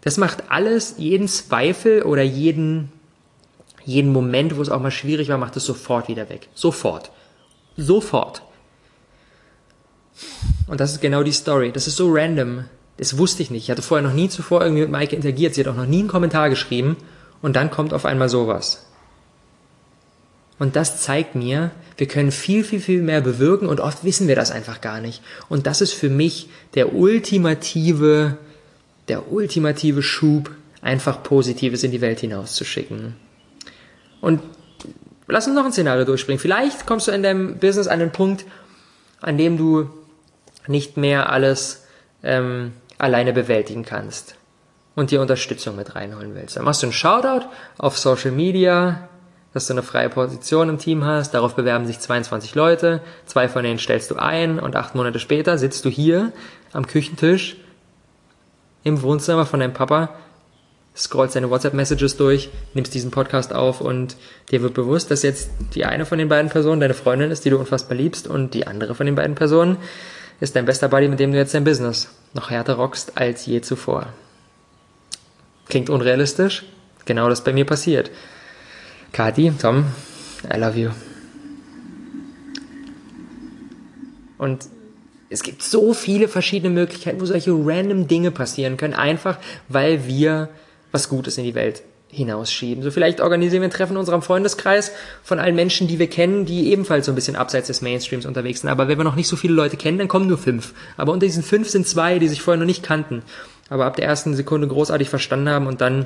Das 0.01 0.17
macht 0.17 0.49
alles, 0.49 0.95
jeden 0.97 1.27
Zweifel 1.27 2.01
oder 2.01 2.23
jeden, 2.23 2.91
jeden 3.83 4.11
Moment, 4.11 4.57
wo 4.57 4.61
es 4.63 4.69
auch 4.69 4.81
mal 4.81 4.89
schwierig 4.89 5.29
war, 5.29 5.37
macht 5.37 5.55
es 5.55 5.65
sofort 5.65 6.07
wieder 6.07 6.29
weg. 6.29 6.49
Sofort. 6.55 7.11
Sofort. 7.77 8.41
Und 10.65 10.79
das 10.79 10.93
ist 10.93 11.01
genau 11.01 11.21
die 11.21 11.31
Story. 11.31 11.71
Das 11.71 11.85
ist 11.85 11.97
so 11.97 12.11
random. 12.11 12.65
Das 12.97 13.19
wusste 13.19 13.43
ich 13.43 13.51
nicht. 13.51 13.65
Ich 13.65 13.69
hatte 13.69 13.83
vorher 13.83 14.07
noch 14.07 14.15
nie 14.15 14.29
zuvor 14.29 14.63
irgendwie 14.63 14.81
mit 14.81 14.89
Maike 14.89 15.15
interagiert. 15.15 15.53
Sie 15.53 15.61
hat 15.61 15.67
auch 15.67 15.77
noch 15.77 15.85
nie 15.85 15.99
einen 15.99 16.07
Kommentar 16.07 16.49
geschrieben. 16.49 16.97
Und 17.43 17.55
dann 17.55 17.69
kommt 17.69 17.93
auf 17.93 18.05
einmal 18.05 18.29
sowas. 18.29 18.87
Und 20.57 20.75
das 20.75 21.01
zeigt 21.01 21.35
mir, 21.35 21.71
wir 21.97 22.07
können 22.07 22.31
viel, 22.31 22.63
viel, 22.63 22.79
viel 22.79 23.01
mehr 23.01 23.21
bewirken 23.21 23.67
und 23.67 23.79
oft 23.79 24.03
wissen 24.03 24.27
wir 24.27 24.35
das 24.35 24.51
einfach 24.51 24.81
gar 24.81 25.01
nicht. 25.01 25.21
Und 25.49 25.67
das 25.67 25.81
ist 25.81 25.93
für 25.93 26.09
mich 26.09 26.49
der 26.75 26.93
ultimative, 26.93 28.37
der 29.07 29.31
ultimative 29.31 30.01
Schub, 30.01 30.51
einfach 30.81 31.23
Positives 31.23 31.83
in 31.83 31.91
die 31.91 32.01
Welt 32.01 32.19
hinauszuschicken. 32.19 33.15
Und 34.21 34.41
lass 35.27 35.47
uns 35.47 35.55
noch 35.55 35.65
ein 35.65 35.71
Szenario 35.71 36.05
durchspringen. 36.05 36.39
Vielleicht 36.39 36.85
kommst 36.85 37.07
du 37.07 37.11
in 37.11 37.23
deinem 37.23 37.57
Business 37.57 37.87
an 37.87 37.99
den 37.99 38.11
Punkt, 38.11 38.45
an 39.21 39.37
dem 39.37 39.57
du 39.57 39.89
nicht 40.67 40.95
mehr 40.95 41.29
alles 41.29 41.85
ähm, 42.23 42.73
alleine 42.97 43.33
bewältigen 43.33 43.83
kannst 43.83 44.35
und 44.95 45.11
dir 45.11 45.21
Unterstützung 45.21 45.75
mit 45.75 45.95
reinholen 45.95 46.35
willst. 46.35 46.55
Dann 46.55 46.63
machst 46.63 46.81
du 46.81 46.87
einen 46.87 46.93
Shoutout 46.93 47.47
auf 47.77 47.97
Social 47.97 48.31
Media, 48.31 49.09
dass 49.55 49.67
du 49.67 49.73
eine 49.73 49.83
freie 49.83 50.09
Position 50.09 50.67
im 50.67 50.79
Team 50.79 51.05
hast. 51.05 51.33
Darauf 51.33 51.55
bewerben 51.55 51.85
sich 51.85 51.97
22 51.97 52.55
Leute. 52.55 52.99
Zwei 53.25 53.47
von 53.47 53.63
denen 53.63 53.79
stellst 53.79 54.11
du 54.11 54.17
ein 54.17 54.59
und 54.59 54.75
acht 54.75 54.95
Monate 54.95 55.17
später 55.17 55.57
sitzt 55.57 55.85
du 55.85 55.89
hier 55.89 56.33
am 56.73 56.85
Küchentisch 56.85 57.55
im 58.83 59.01
Wohnzimmer 59.01 59.45
von 59.45 59.61
deinem 59.61 59.71
Papa, 59.71 60.09
scrollst 60.93 61.37
deine 61.37 61.49
WhatsApp-Messages 61.49 62.17
durch, 62.17 62.49
nimmst 62.73 62.93
diesen 62.93 63.11
Podcast 63.11 63.53
auf 63.53 63.79
und 63.79 64.17
dir 64.51 64.61
wird 64.61 64.73
bewusst, 64.73 65.09
dass 65.09 65.23
jetzt 65.23 65.49
die 65.73 65.85
eine 65.85 66.05
von 66.05 66.17
den 66.17 66.27
beiden 66.27 66.51
Personen 66.51 66.81
deine 66.81 66.93
Freundin 66.93 67.31
ist, 67.31 67.45
die 67.45 67.49
du 67.49 67.57
unfassbar 67.57 67.95
liebst 67.95 68.27
und 68.27 68.53
die 68.53 68.67
andere 68.67 68.93
von 68.93 69.05
den 69.05 69.15
beiden 69.15 69.35
Personen 69.35 69.77
ist 70.41 70.57
dein 70.57 70.65
bester 70.65 70.89
Buddy, 70.89 71.07
mit 71.07 71.21
dem 71.21 71.31
du 71.31 71.37
jetzt 71.37 71.53
dein 71.53 71.63
Business 71.63 72.09
noch 72.33 72.49
härter 72.49 72.73
rockst 72.73 73.17
als 73.17 73.45
je 73.45 73.61
zuvor. 73.61 74.07
Klingt 75.69 75.89
unrealistisch? 75.89 76.65
Genau 77.05 77.29
das 77.29 77.41
bei 77.41 77.53
mir 77.53 77.65
passiert. 77.65 78.11
Kati, 79.15 79.49
Tom, 79.57 79.85
I 80.53 80.57
love 80.57 80.77
you. 80.77 80.89
Und 84.37 84.65
es 85.29 85.41
gibt 85.41 85.63
so 85.63 85.93
viele 85.93 86.27
verschiedene 86.27 86.69
Möglichkeiten, 86.69 87.21
wo 87.21 87.25
solche 87.25 87.51
random 87.51 88.09
Dinge 88.09 88.31
passieren 88.31 88.75
können, 88.75 88.93
einfach 88.93 89.37
weil 89.69 90.05
wir 90.05 90.49
was 90.91 91.07
Gutes 91.07 91.37
in 91.37 91.45
die 91.45 91.55
Welt 91.55 91.83
hinausschieben. 92.09 92.83
So 92.83 92.91
vielleicht 92.91 93.21
organisieren 93.21 93.61
wir 93.61 93.69
ein 93.69 93.71
Treffen 93.71 93.93
in 93.93 93.99
unserem 93.99 94.21
Freundeskreis 94.21 94.91
von 95.23 95.39
allen 95.39 95.55
Menschen, 95.55 95.87
die 95.87 95.97
wir 95.97 96.09
kennen, 96.09 96.45
die 96.45 96.69
ebenfalls 96.73 97.05
so 97.05 97.13
ein 97.13 97.15
bisschen 97.15 97.37
abseits 97.37 97.67
des 97.67 97.81
Mainstreams 97.81 98.25
unterwegs 98.25 98.59
sind. 98.59 98.69
Aber 98.69 98.89
wenn 98.89 98.97
wir 98.97 99.05
noch 99.05 99.15
nicht 99.15 99.29
so 99.29 99.37
viele 99.37 99.53
Leute 99.53 99.77
kennen, 99.77 99.97
dann 99.97 100.09
kommen 100.09 100.27
nur 100.27 100.37
fünf. 100.37 100.73
Aber 100.97 101.13
unter 101.13 101.25
diesen 101.25 101.41
fünf 101.41 101.69
sind 101.69 101.87
zwei, 101.87 102.19
die 102.19 102.27
sich 102.27 102.41
vorher 102.41 102.59
noch 102.59 102.67
nicht 102.67 102.83
kannten, 102.83 103.23
aber 103.69 103.85
ab 103.85 103.95
der 103.95 104.07
ersten 104.07 104.35
Sekunde 104.35 104.67
großartig 104.67 105.07
verstanden 105.07 105.47
haben 105.47 105.67
und 105.67 105.79
dann 105.79 106.05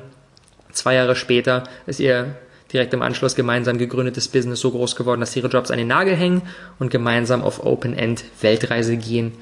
zwei 0.72 0.94
Jahre 0.94 1.16
später 1.16 1.64
ist 1.88 2.00
ihr 2.00 2.36
direkt 2.72 2.94
im 2.94 3.02
Anschluss 3.02 3.36
gemeinsam 3.36 3.78
gegründetes 3.78 4.28
Business 4.28 4.60
so 4.60 4.72
groß 4.72 4.96
geworden, 4.96 5.22
dass 5.22 5.36
ihre 5.36 5.48
Jobs 5.48 5.72
an 5.72 5.78
den 5.78 5.88
Nagel 5.88 6.16
hängen 6.16 6.44
und 6.78 6.92
gemeinsam 6.92 7.42
auf 7.44 7.66
Open-End 7.66 8.24
Weltreise 8.42 8.98
gehen 8.98 9.34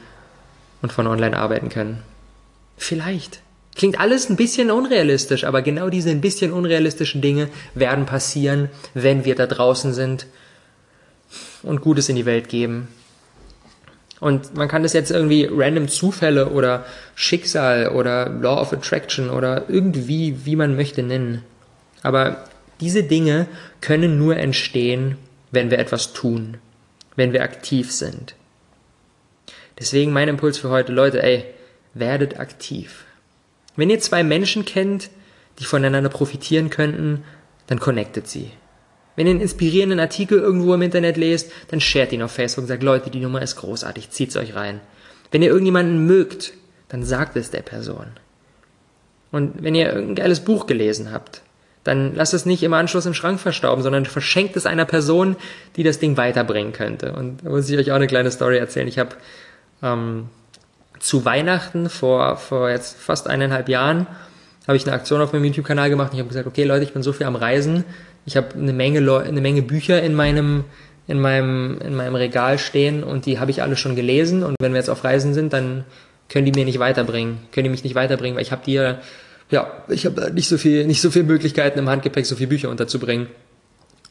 und 0.81 0.91
von 0.91 1.07
online 1.07 1.37
arbeiten 1.37 1.69
können. 1.69 2.03
Vielleicht. 2.77 3.41
Klingt 3.75 3.99
alles 3.99 4.29
ein 4.29 4.37
bisschen 4.37 4.71
unrealistisch, 4.71 5.43
aber 5.43 5.61
genau 5.61 5.89
diese 5.89 6.09
ein 6.09 6.21
bisschen 6.21 6.51
unrealistischen 6.51 7.21
Dinge 7.21 7.49
werden 7.75 8.05
passieren, 8.05 8.69
wenn 8.93 9.23
wir 9.23 9.35
da 9.35 9.45
draußen 9.45 9.93
sind 9.93 10.25
und 11.61 11.81
Gutes 11.81 12.09
in 12.09 12.15
die 12.15 12.25
Welt 12.25 12.49
geben. 12.49 12.87
Und 14.19 14.55
man 14.55 14.67
kann 14.67 14.81
das 14.81 14.93
jetzt 14.93 15.11
irgendwie 15.11 15.47
random 15.51 15.89
Zufälle 15.89 16.49
oder 16.49 16.85
Schicksal 17.13 17.89
oder 17.89 18.29
Law 18.29 18.61
of 18.61 18.73
Attraction 18.73 19.29
oder 19.29 19.65
irgendwie, 19.67 20.45
wie 20.45 20.55
man 20.55 20.75
möchte, 20.75 21.03
nennen. 21.03 21.43
Aber 22.01 22.45
diese 22.79 23.03
Dinge 23.03 23.47
können 23.81 24.17
nur 24.17 24.37
entstehen, 24.37 25.17
wenn 25.51 25.71
wir 25.71 25.79
etwas 25.79 26.13
tun, 26.13 26.57
wenn 27.15 27.33
wir 27.33 27.43
aktiv 27.43 27.91
sind. 27.91 28.35
Deswegen 29.79 30.11
mein 30.11 30.27
Impuls 30.27 30.57
für 30.57 30.69
heute, 30.69 30.91
Leute, 30.91 31.21
ey, 31.21 31.45
werdet 31.93 32.39
aktiv. 32.39 33.05
Wenn 33.75 33.89
ihr 33.89 33.99
zwei 33.99 34.23
Menschen 34.23 34.65
kennt, 34.65 35.09
die 35.59 35.65
voneinander 35.65 36.09
profitieren 36.09 36.69
könnten, 36.69 37.23
dann 37.67 37.79
connectet 37.79 38.27
sie. 38.27 38.51
Wenn 39.15 39.27
ihr 39.27 39.31
einen 39.31 39.41
inspirierenden 39.41 39.99
Artikel 39.99 40.39
irgendwo 40.39 40.73
im 40.73 40.81
Internet 40.81 41.17
lest, 41.17 41.51
dann 41.69 41.81
shared 41.81 42.11
ihn 42.11 42.21
auf 42.21 42.31
Facebook 42.31 42.63
und 42.63 42.67
sagt, 42.67 42.83
Leute, 42.83 43.09
die 43.09 43.19
Nummer 43.19 43.41
ist 43.41 43.55
großartig, 43.55 44.11
zieht's 44.11 44.37
euch 44.37 44.55
rein. 44.55 44.79
Wenn 45.31 45.41
ihr 45.41 45.49
irgendjemanden 45.49 46.05
mögt, 46.05 46.53
dann 46.89 47.03
sagt 47.03 47.35
es 47.35 47.51
der 47.51 47.61
Person. 47.61 48.07
Und 49.31 49.63
wenn 49.63 49.75
ihr 49.75 49.91
irgendein 49.91 50.15
geiles 50.15 50.39
Buch 50.39 50.67
gelesen 50.67 51.11
habt, 51.11 51.41
dann 51.87 52.13
lasst 52.15 52.33
es 52.33 52.45
nicht 52.45 52.63
im 52.63 52.73
Anschluss 52.73 53.05
im 53.05 53.13
Schrank 53.13 53.39
verstauben, 53.39 53.81
sondern 53.81 54.05
verschenkt 54.05 54.57
es 54.57 54.65
einer 54.65 54.85
Person, 54.85 55.37
die 55.75 55.83
das 55.83 55.99
Ding 55.99 56.17
weiterbringen 56.17 56.73
könnte. 56.73 57.13
Und 57.13 57.45
da 57.45 57.49
muss 57.49 57.69
ich 57.69 57.77
euch 57.77 57.91
auch 57.91 57.95
eine 57.95 58.07
kleine 58.07 58.29
Story 58.29 58.57
erzählen. 58.57 58.87
Ich 58.87 58.99
habe 58.99 59.15
ähm, 59.81 60.27
zu 60.99 61.23
Weihnachten 61.25 61.89
vor, 61.89 62.37
vor 62.37 62.69
jetzt 62.69 62.97
fast 62.97 63.27
eineinhalb 63.27 63.69
Jahren 63.69 64.07
habe 64.67 64.75
ich 64.75 64.85
eine 64.85 64.93
Aktion 64.93 65.21
auf 65.21 65.31
meinem 65.31 65.45
YouTube-Kanal 65.45 65.89
gemacht. 65.89 66.11
Und 66.11 66.15
ich 66.15 66.19
habe 66.19 66.27
gesagt, 66.27 66.45
okay 66.45 66.65
Leute, 66.65 66.83
ich 66.83 66.91
bin 66.91 67.03
so 67.03 67.13
viel 67.13 67.25
am 67.25 67.37
Reisen. 67.37 67.85
Ich 68.25 68.35
habe 68.35 68.47
eine 68.55 68.73
Menge, 68.73 68.99
Leu 68.99 69.19
eine 69.19 69.39
Menge 69.39 69.61
Bücher 69.61 70.01
in 70.01 70.13
meinem 70.13 70.65
in 71.07 71.21
meinem, 71.21 71.79
in 71.79 71.95
meinem 71.95 72.15
Regal 72.15 72.57
stehen 72.57 73.01
und 73.01 73.25
die 73.25 73.39
habe 73.39 73.49
ich 73.49 73.61
alle 73.61 73.77
schon 73.77 73.95
gelesen 73.95 74.43
und 74.43 74.55
wenn 74.59 74.73
wir 74.73 74.79
jetzt 74.79 74.89
auf 74.89 75.05
Reisen 75.05 75.33
sind, 75.33 75.53
dann 75.53 75.85
können 76.27 76.45
die 76.45 76.51
mir 76.51 76.65
nicht 76.65 76.79
weiterbringen, 76.79 77.39
können 77.53 77.63
die 77.63 77.69
mich 77.69 77.85
nicht 77.85 77.95
weiterbringen, 77.95 78.35
weil 78.35 78.43
ich 78.43 78.51
habe 78.51 78.63
die 78.65 78.73
ja, 78.73 78.99
ja, 79.49 79.83
ich 79.87 80.05
habe 80.05 80.31
nicht 80.31 80.49
so 80.49 80.57
viel, 80.57 80.85
nicht 80.85 81.01
so 81.01 81.11
viele 81.11 81.25
Möglichkeiten 81.25 81.79
im 81.79 81.89
Handgepäck, 81.89 82.25
so 82.25 82.35
viele 82.35 82.49
Bücher 82.49 82.69
unterzubringen. 82.69 83.27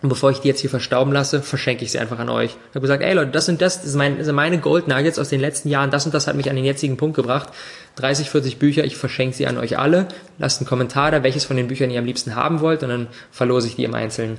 Und 0.03 0.11
bevor 0.11 0.31
ich 0.31 0.41
die 0.41 0.49
jetzt 0.49 0.61
hier 0.61 0.69
verstauben 0.69 1.13
lasse, 1.13 1.41
verschenke 1.43 1.83
ich 1.83 1.91
sie 1.91 1.99
einfach 1.99 2.19
an 2.19 2.29
euch. 2.29 2.51
Ich 2.51 2.75
habe 2.75 2.81
gesagt, 2.81 3.03
ey 3.03 3.15
Leute, 3.15 3.31
das 3.31 3.49
und 3.49 3.63
das, 3.63 3.83
das 3.83 3.93
sind 3.93 4.35
meine 4.35 4.59
Gold 4.59 4.89
Nuggets 4.89 5.19
aus 5.19 5.31
den 5.31 5.41
letzten 5.41 5.71
Jahren, 5.71 5.91
das 5.91 6.05
und 6.05 6.15
das 6.15 6.27
hat 6.27 6.37
mich 6.37 6.51
an 6.51 6.57
den 6.57 6.67
jetzigen 6.67 6.99
Punkt 6.99 7.17
gebracht. 7.17 7.49
30, 7.97 8.29
40 8.29 8.59
Bücher, 8.59 8.85
ich 8.85 8.97
verschenke 8.97 9.35
sie 9.35 9.47
an 9.47 9.57
euch 9.57 9.79
alle. 9.79 10.07
Lasst 10.39 10.61
einen 10.61 10.69
Kommentar 10.69 11.11
da, 11.11 11.23
welches 11.23 11.45
von 11.45 11.57
den 11.57 11.67
Büchern 11.67 11.91
ihr 11.91 11.99
am 11.99 12.05
liebsten 12.05 12.35
haben 12.35 12.61
wollt 12.61 12.83
und 12.83 12.91
dann 12.91 13.07
verlose 13.31 13.69
ich 13.69 13.77
die 13.77 13.85
im 13.85 13.95
Einzelnen. 13.95 14.37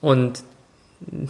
Und 0.00 0.42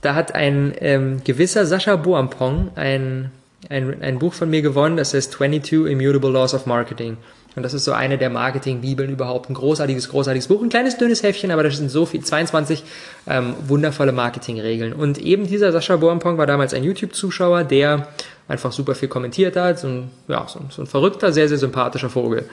da 0.00 0.14
hat 0.14 0.36
ein 0.36 0.74
ähm, 0.78 1.22
gewisser 1.24 1.66
Sascha 1.66 1.96
Boampong 1.96 2.70
ein, 2.76 3.32
ein, 3.68 4.02
ein 4.02 4.18
Buch 4.18 4.34
von 4.34 4.50
mir 4.50 4.62
gewonnen, 4.62 4.96
das 4.96 5.14
heißt 5.14 5.32
22 5.32 5.90
Immutable 5.90 6.30
Laws 6.30 6.54
of 6.54 6.66
Marketing. 6.66 7.16
Und 7.56 7.64
das 7.64 7.74
ist 7.74 7.84
so 7.84 7.92
eine 7.92 8.18
der 8.18 8.30
Marketing-Bibeln 8.30 9.10
überhaupt. 9.10 9.50
Ein 9.50 9.54
großartiges, 9.54 10.10
großartiges 10.10 10.46
Buch. 10.46 10.62
Ein 10.62 10.68
kleines, 10.68 10.96
dünnes 10.96 11.24
Heftchen, 11.24 11.50
aber 11.50 11.64
da 11.64 11.70
sind 11.70 11.90
so 11.90 12.06
viel, 12.06 12.22
22 12.22 12.84
ähm, 13.26 13.54
wundervolle 13.66 14.12
Marketing-Regeln. 14.12 14.92
Und 14.92 15.18
eben 15.18 15.46
dieser 15.46 15.72
Sascha 15.72 15.96
Boampong 15.96 16.38
war 16.38 16.46
damals 16.46 16.72
ein 16.72 16.84
YouTube-Zuschauer, 16.84 17.64
der 17.64 18.06
einfach 18.46 18.70
super 18.70 18.94
viel 18.94 19.08
kommentiert 19.08 19.56
hat. 19.56 19.80
So 19.80 19.88
ein, 19.88 20.10
ja, 20.28 20.46
so, 20.46 20.60
so 20.70 20.82
ein 20.82 20.86
verrückter, 20.86 21.32
sehr, 21.32 21.48
sehr 21.48 21.58
sympathischer 21.58 22.10
Vogel. 22.10 22.48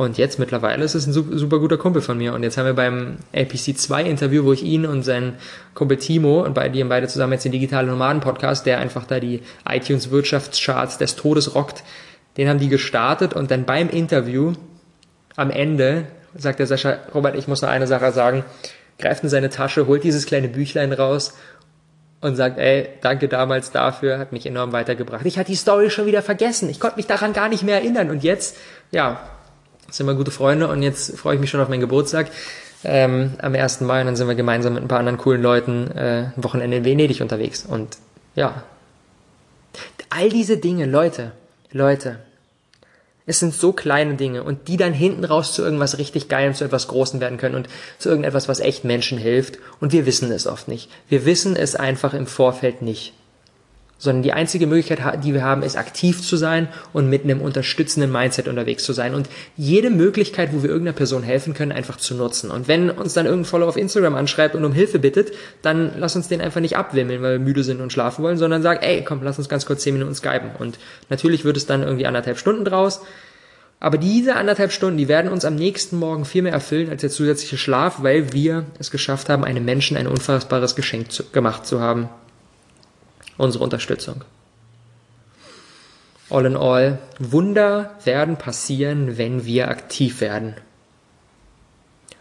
Und 0.00 0.16
jetzt 0.16 0.38
mittlerweile 0.38 0.82
ist 0.82 0.94
es 0.94 1.06
ein 1.06 1.12
super, 1.12 1.36
super 1.36 1.58
guter 1.58 1.76
Kumpel 1.76 2.00
von 2.00 2.16
mir. 2.16 2.32
Und 2.32 2.42
jetzt 2.42 2.56
haben 2.56 2.64
wir 2.64 2.72
beim 2.72 3.18
LPC 3.32 3.76
2 3.76 4.04
Interview, 4.04 4.44
wo 4.44 4.54
ich 4.54 4.62
ihn 4.62 4.86
und 4.86 5.02
seinen 5.02 5.34
Kumpel 5.74 5.98
Timo 5.98 6.42
und 6.42 6.54
bei, 6.54 6.70
die 6.70 6.80
haben 6.80 6.88
beide 6.88 7.06
zusammen 7.06 7.34
jetzt 7.34 7.44
den 7.44 7.52
Digitale 7.52 7.86
Nomaden 7.86 8.22
Podcast, 8.22 8.64
der 8.64 8.78
einfach 8.78 9.04
da 9.04 9.20
die 9.20 9.42
iTunes 9.68 10.10
Wirtschaftscharts 10.10 10.96
des 10.96 11.16
Todes 11.16 11.54
rockt, 11.54 11.84
den 12.38 12.48
haben 12.48 12.58
die 12.58 12.70
gestartet 12.70 13.34
und 13.34 13.50
dann 13.50 13.66
beim 13.66 13.90
Interview 13.90 14.54
am 15.36 15.50
Ende 15.50 16.06
sagt 16.34 16.60
der 16.60 16.66
Sascha, 16.66 16.96
Robert, 17.14 17.36
ich 17.36 17.46
muss 17.46 17.60
noch 17.60 17.68
eine 17.68 17.86
Sache 17.86 18.10
sagen, 18.12 18.42
greift 18.98 19.22
in 19.22 19.28
seine 19.28 19.50
Tasche, 19.50 19.86
holt 19.86 20.02
dieses 20.02 20.24
kleine 20.24 20.48
Büchlein 20.48 20.94
raus 20.94 21.34
und 22.22 22.36
sagt, 22.36 22.58
ey, 22.58 22.88
danke 23.02 23.28
damals 23.28 23.70
dafür, 23.70 24.18
hat 24.18 24.32
mich 24.32 24.46
enorm 24.46 24.72
weitergebracht. 24.72 25.26
Ich 25.26 25.38
hatte 25.38 25.50
die 25.50 25.56
Story 25.56 25.90
schon 25.90 26.06
wieder 26.06 26.22
vergessen. 26.22 26.70
Ich 26.70 26.80
konnte 26.80 26.96
mich 26.96 27.06
daran 27.06 27.34
gar 27.34 27.50
nicht 27.50 27.64
mehr 27.64 27.74
erinnern. 27.74 28.08
Und 28.08 28.24
jetzt, 28.24 28.56
ja, 28.92 29.20
sind 29.90 30.06
wir 30.06 30.14
gute 30.14 30.30
Freunde 30.30 30.68
und 30.68 30.82
jetzt 30.82 31.18
freue 31.18 31.34
ich 31.34 31.40
mich 31.40 31.50
schon 31.50 31.60
auf 31.60 31.68
meinen 31.68 31.80
Geburtstag 31.80 32.30
ähm, 32.84 33.34
am 33.38 33.54
1. 33.54 33.80
Mai 33.82 34.00
und 34.00 34.06
dann 34.06 34.16
sind 34.16 34.28
wir 34.28 34.34
gemeinsam 34.34 34.74
mit 34.74 34.82
ein 34.82 34.88
paar 34.88 34.98
anderen 34.98 35.18
coolen 35.18 35.42
Leuten 35.42 35.90
äh, 35.90 36.30
ein 36.36 36.44
Wochenende 36.44 36.78
in 36.78 36.84
Venedig 36.84 37.20
unterwegs. 37.20 37.66
Und 37.66 37.98
ja, 38.34 38.62
all 40.08 40.28
diese 40.28 40.56
Dinge, 40.56 40.86
Leute, 40.86 41.32
Leute, 41.72 42.20
es 43.26 43.38
sind 43.38 43.54
so 43.54 43.72
kleine 43.72 44.14
Dinge 44.14 44.42
und 44.42 44.66
die 44.66 44.76
dann 44.76 44.92
hinten 44.92 45.24
raus 45.24 45.52
zu 45.52 45.62
irgendwas 45.62 45.98
richtig 45.98 46.28
Geilem, 46.28 46.54
zu 46.54 46.64
etwas 46.64 46.88
Großen 46.88 47.20
werden 47.20 47.38
können 47.38 47.54
und 47.54 47.68
zu 47.98 48.08
irgendetwas, 48.08 48.48
was 48.48 48.60
echt 48.60 48.84
Menschen 48.84 49.18
hilft. 49.18 49.58
Und 49.78 49.92
wir 49.92 50.06
wissen 50.06 50.32
es 50.32 50.46
oft 50.46 50.66
nicht. 50.66 50.90
Wir 51.08 51.24
wissen 51.26 51.54
es 51.54 51.76
einfach 51.76 52.12
im 52.12 52.26
Vorfeld 52.26 52.82
nicht 52.82 53.12
sondern 54.00 54.22
die 54.22 54.32
einzige 54.32 54.66
Möglichkeit, 54.66 55.22
die 55.22 55.34
wir 55.34 55.44
haben, 55.44 55.62
ist 55.62 55.76
aktiv 55.76 56.22
zu 56.22 56.36
sein 56.36 56.68
und 56.94 57.08
mit 57.08 57.22
einem 57.24 57.42
unterstützenden 57.42 58.10
Mindset 58.10 58.48
unterwegs 58.48 58.82
zu 58.82 58.94
sein 58.94 59.14
und 59.14 59.28
jede 59.56 59.90
Möglichkeit, 59.90 60.52
wo 60.52 60.62
wir 60.62 60.70
irgendeiner 60.70 60.96
Person 60.96 61.22
helfen 61.22 61.52
können, 61.52 61.70
einfach 61.70 61.98
zu 61.98 62.14
nutzen. 62.14 62.50
Und 62.50 62.66
wenn 62.66 62.88
uns 62.90 63.12
dann 63.12 63.26
irgendein 63.26 63.44
Follower 63.44 63.68
auf 63.68 63.76
Instagram 63.76 64.14
anschreibt 64.14 64.54
und 64.54 64.64
um 64.64 64.72
Hilfe 64.72 64.98
bittet, 64.98 65.32
dann 65.60 65.92
lass 65.98 66.16
uns 66.16 66.28
den 66.28 66.40
einfach 66.40 66.62
nicht 66.62 66.78
abwimmeln, 66.78 67.20
weil 67.20 67.32
wir 67.32 67.44
müde 67.44 67.62
sind 67.62 67.82
und 67.82 67.92
schlafen 67.92 68.24
wollen, 68.24 68.38
sondern 68.38 68.62
sag, 68.62 68.82
ey, 68.82 69.04
komm, 69.04 69.22
lass 69.22 69.38
uns 69.38 69.50
ganz 69.50 69.66
kurz 69.66 69.82
zehn 69.82 69.92
Minuten 69.92 70.14
skypen. 70.14 70.52
Und 70.58 70.78
natürlich 71.10 71.44
wird 71.44 71.58
es 71.58 71.66
dann 71.66 71.82
irgendwie 71.82 72.06
anderthalb 72.06 72.38
Stunden 72.38 72.64
draus. 72.64 73.02
Aber 73.80 73.98
diese 73.98 74.36
anderthalb 74.36 74.72
Stunden, 74.72 74.96
die 74.96 75.08
werden 75.08 75.30
uns 75.30 75.44
am 75.44 75.56
nächsten 75.56 75.98
Morgen 75.98 76.24
viel 76.24 76.42
mehr 76.42 76.52
erfüllen 76.52 76.88
als 76.88 77.02
der 77.02 77.10
zusätzliche 77.10 77.58
Schlaf, 77.58 78.02
weil 78.02 78.32
wir 78.32 78.64
es 78.78 78.90
geschafft 78.90 79.28
haben, 79.28 79.44
einem 79.44 79.64
Menschen 79.64 79.98
ein 79.98 80.06
unfassbares 80.06 80.74
Geschenk 80.74 81.12
zu, 81.12 81.24
gemacht 81.30 81.66
zu 81.66 81.80
haben 81.80 82.08
unsere 83.40 83.64
Unterstützung. 83.64 84.24
All 86.28 86.46
in 86.46 86.56
all, 86.56 86.98
Wunder 87.18 87.96
werden 88.04 88.36
passieren, 88.36 89.18
wenn 89.18 89.44
wir 89.44 89.68
aktiv 89.68 90.20
werden. 90.20 90.54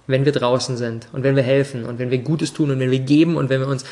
Wenn 0.08 0.26
wir 0.26 0.32
draußen 0.32 0.78
sind 0.78 1.08
und 1.14 1.24
wenn 1.24 1.36
wir 1.36 1.44
helfen 1.44 1.86
und 1.86 2.00
wenn 2.00 2.10
wir 2.10 2.18
Gutes 2.18 2.54
tun 2.54 2.72
und 2.72 2.80
wenn 2.80 2.90
wir 2.90 3.00
geben 3.00 3.38
und 3.38 3.50
wenn 3.50 3.62
wir 3.62 3.68
uns 3.68 3.86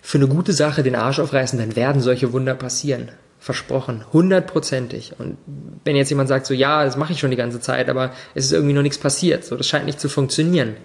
für 0.00 0.18
eine 0.18 0.28
gute 0.28 0.52
Sache 0.52 0.84
den 0.84 0.94
Arsch 0.94 1.18
aufreißen, 1.18 1.58
dann 1.58 1.74
werden 1.74 2.00
solche 2.00 2.32
Wunder 2.32 2.54
passieren. 2.54 3.10
Versprochen. 3.40 4.04
Hundertprozentig. 4.12 5.14
Und 5.18 5.36
wenn 5.84 5.96
jetzt 5.96 6.10
jemand 6.10 6.28
sagt 6.28 6.46
so, 6.46 6.54
ja, 6.54 6.84
das 6.84 6.96
mache 6.96 7.12
ich 7.12 7.18
schon 7.18 7.32
die 7.32 7.36
ganze 7.36 7.60
Zeit, 7.60 7.88
aber 7.88 8.12
es 8.34 8.46
ist 8.46 8.52
irgendwie 8.52 8.74
noch 8.74 8.82
nichts 8.82 8.98
passiert, 8.98 9.44
so, 9.44 9.56
das 9.56 9.66
scheint 9.66 9.86
nicht 9.86 10.00
zu 10.00 10.08
funktionieren. 10.08 10.76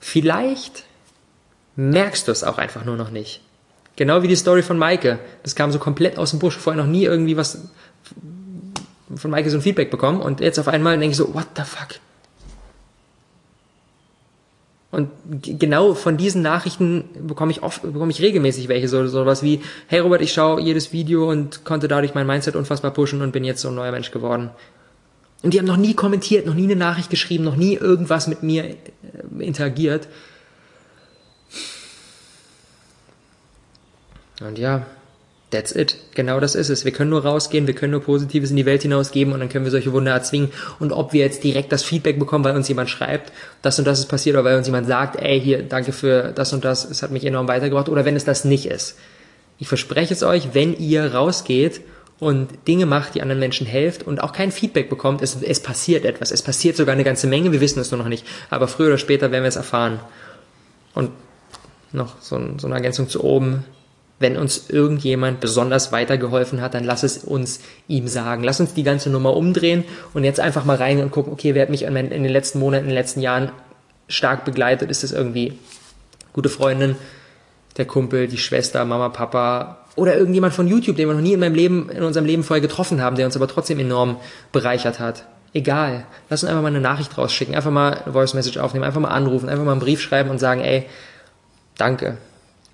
Vielleicht 0.00 0.84
merkst 1.76 2.26
du 2.26 2.32
es 2.32 2.42
auch 2.42 2.58
einfach 2.58 2.84
nur 2.84 2.96
noch 2.96 3.10
nicht. 3.10 3.42
Genau 3.96 4.22
wie 4.22 4.28
die 4.28 4.36
Story 4.36 4.62
von 4.62 4.78
Maike. 4.78 5.18
Das 5.42 5.54
kam 5.54 5.72
so 5.72 5.78
komplett 5.78 6.18
aus 6.18 6.30
dem 6.30 6.38
Busch. 6.38 6.56
Vorher 6.56 6.82
noch 6.82 6.90
nie 6.90 7.04
irgendwie 7.04 7.36
was 7.36 7.68
von 9.14 9.30
Maike 9.30 9.50
so 9.50 9.58
ein 9.58 9.62
Feedback 9.62 9.90
bekommen. 9.90 10.20
Und 10.20 10.40
jetzt 10.40 10.58
auf 10.58 10.68
einmal 10.68 10.98
denke 10.98 11.12
ich 11.12 11.16
so, 11.16 11.34
what 11.34 11.46
the 11.56 11.62
fuck? 11.62 12.00
Und 14.90 15.10
genau 15.42 15.94
von 15.94 16.16
diesen 16.16 16.42
Nachrichten 16.42 17.04
bekomme 17.20 17.50
ich 17.50 17.62
oft, 17.62 17.82
bekomme 17.82 18.10
ich 18.10 18.22
regelmäßig 18.22 18.68
welche, 18.68 18.88
so, 18.88 19.06
so 19.08 19.26
was 19.26 19.42
wie, 19.42 19.60
hey 19.88 19.98
Robert, 19.98 20.22
ich 20.22 20.32
schaue 20.32 20.60
jedes 20.60 20.92
Video 20.92 21.28
und 21.28 21.64
konnte 21.64 21.86
dadurch 21.88 22.14
mein 22.14 22.26
Mindset 22.26 22.56
unfassbar 22.56 22.92
pushen 22.92 23.20
und 23.20 23.32
bin 23.32 23.44
jetzt 23.44 23.60
so 23.60 23.68
ein 23.68 23.74
neuer 23.74 23.92
Mensch 23.92 24.10
geworden. 24.10 24.50
Und 25.42 25.52
die 25.52 25.58
haben 25.58 25.66
noch 25.66 25.76
nie 25.76 25.94
kommentiert, 25.94 26.46
noch 26.46 26.54
nie 26.54 26.64
eine 26.64 26.76
Nachricht 26.76 27.10
geschrieben, 27.10 27.44
noch 27.44 27.56
nie 27.56 27.74
irgendwas 27.74 28.26
mit 28.26 28.42
mir 28.42 28.64
äh, 28.64 28.76
interagiert. 29.40 30.08
Und 34.40 34.58
ja, 34.58 34.86
that's 35.50 35.74
it. 35.74 35.96
Genau 36.14 36.40
das 36.40 36.54
ist 36.54 36.68
es. 36.68 36.84
Wir 36.84 36.92
können 36.92 37.10
nur 37.10 37.24
rausgehen, 37.24 37.66
wir 37.66 37.74
können 37.74 37.92
nur 37.92 38.02
Positives 38.02 38.50
in 38.50 38.56
die 38.56 38.66
Welt 38.66 38.82
hinausgeben 38.82 39.32
und 39.32 39.40
dann 39.40 39.48
können 39.48 39.64
wir 39.64 39.70
solche 39.70 39.92
Wunder 39.92 40.12
erzwingen. 40.12 40.50
Und 40.78 40.92
ob 40.92 41.12
wir 41.12 41.20
jetzt 41.20 41.44
direkt 41.44 41.72
das 41.72 41.82
Feedback 41.82 42.18
bekommen, 42.18 42.44
weil 42.44 42.56
uns 42.56 42.68
jemand 42.68 42.90
schreibt, 42.90 43.32
das 43.62 43.78
und 43.78 43.86
das 43.86 43.98
ist 43.98 44.06
passiert, 44.06 44.36
oder 44.36 44.44
weil 44.44 44.58
uns 44.58 44.66
jemand 44.66 44.86
sagt, 44.86 45.16
ey, 45.16 45.40
hier, 45.40 45.62
danke 45.62 45.92
für 45.92 46.32
das 46.34 46.52
und 46.52 46.64
das, 46.64 46.84
es 46.84 47.02
hat 47.02 47.10
mich 47.10 47.24
enorm 47.24 47.48
weitergebracht, 47.48 47.88
oder 47.88 48.04
wenn 48.04 48.16
es 48.16 48.24
das 48.24 48.44
nicht 48.44 48.66
ist. 48.66 48.98
Ich 49.58 49.68
verspreche 49.68 50.12
es 50.12 50.22
euch, 50.22 50.50
wenn 50.52 50.76
ihr 50.76 51.14
rausgeht 51.14 51.80
und 52.18 52.48
Dinge 52.66 52.86
macht, 52.86 53.14
die 53.14 53.22
anderen 53.22 53.40
Menschen 53.40 53.66
helft 53.66 54.02
und 54.02 54.22
auch 54.22 54.32
kein 54.32 54.50
Feedback 54.50 54.90
bekommt, 54.90 55.22
es, 55.22 55.40
es 55.42 55.60
passiert 55.60 56.04
etwas. 56.04 56.30
Es 56.30 56.42
passiert 56.42 56.76
sogar 56.76 56.94
eine 56.94 57.04
ganze 57.04 57.26
Menge, 57.26 57.52
wir 57.52 57.60
wissen 57.60 57.80
es 57.80 57.90
nur 57.90 57.98
noch 57.98 58.08
nicht. 58.08 58.26
Aber 58.50 58.68
früher 58.68 58.88
oder 58.88 58.98
später 58.98 59.30
werden 59.30 59.44
wir 59.44 59.48
es 59.48 59.56
erfahren. 59.56 60.00
Und 60.94 61.10
noch 61.92 62.20
so, 62.20 62.38
so 62.58 62.66
eine 62.66 62.74
Ergänzung 62.74 63.08
zu 63.08 63.22
oben 63.22 63.64
wenn 64.18 64.36
uns 64.36 64.70
irgendjemand 64.70 65.40
besonders 65.40 65.92
weitergeholfen 65.92 66.60
hat, 66.62 66.74
dann 66.74 66.84
lass 66.84 67.02
es 67.02 67.18
uns 67.18 67.60
ihm 67.86 68.08
sagen. 68.08 68.44
Lass 68.44 68.60
uns 68.60 68.72
die 68.72 68.82
ganze 68.82 69.10
Nummer 69.10 69.36
umdrehen 69.36 69.84
und 70.14 70.24
jetzt 70.24 70.40
einfach 70.40 70.64
mal 70.64 70.76
rein 70.76 71.00
und 71.00 71.10
gucken, 71.10 71.32
okay, 71.32 71.54
wer 71.54 71.62
hat 71.62 71.70
mich 71.70 71.82
in 71.82 71.94
den 71.94 72.24
letzten 72.24 72.58
Monaten, 72.58 72.84
in 72.84 72.90
den 72.90 72.96
letzten 72.96 73.20
Jahren 73.20 73.50
stark 74.08 74.44
begleitet? 74.44 74.90
Ist 74.90 75.04
es 75.04 75.12
irgendwie 75.12 75.58
gute 76.32 76.48
Freundin, 76.48 76.96
der 77.76 77.84
Kumpel, 77.84 78.26
die 78.26 78.38
Schwester, 78.38 78.84
Mama, 78.86 79.10
Papa 79.10 79.84
oder 79.96 80.16
irgendjemand 80.16 80.54
von 80.54 80.66
YouTube, 80.66 80.96
den 80.96 81.08
wir 81.08 81.14
noch 81.14 81.20
nie 81.20 81.34
in 81.34 81.40
meinem 81.40 81.54
Leben, 81.54 81.90
in 81.90 82.02
unserem 82.02 82.26
Leben 82.26 82.42
vorher 82.42 82.62
getroffen 82.62 83.02
haben, 83.02 83.16
der 83.16 83.26
uns 83.26 83.36
aber 83.36 83.48
trotzdem 83.48 83.78
enorm 83.78 84.16
bereichert 84.50 84.98
hat. 84.98 85.26
Egal. 85.52 86.06
Lass 86.28 86.42
uns 86.42 86.50
einfach 86.50 86.62
mal 86.62 86.68
eine 86.68 86.80
Nachricht 86.80 87.16
rausschicken, 87.16 87.54
einfach 87.54 87.70
mal 87.70 87.94
eine 87.94 88.12
Voice 88.12 88.34
Message 88.34 88.58
aufnehmen, 88.58 88.84
einfach 88.84 89.00
mal 89.00 89.08
anrufen, 89.08 89.48
einfach 89.48 89.64
mal 89.64 89.72
einen 89.72 89.80
Brief 89.80 90.00
schreiben 90.00 90.30
und 90.30 90.38
sagen, 90.38 90.62
ey, 90.62 90.86
danke 91.76 92.16